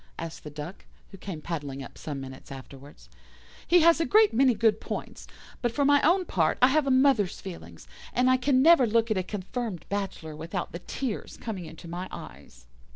[0.17, 3.07] asked the Duck, who came paddling up some minutes afterwards.
[3.67, 5.27] "He has a great many good points,
[5.61, 9.11] but for my own part I have a mother's feelings, and I can never look
[9.11, 12.65] at a confirmed bachelor without the tears coming into my eyes."